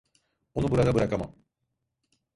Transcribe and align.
Onu 0.53 0.71
burada 0.71 0.95
bırakamam. 0.95 1.35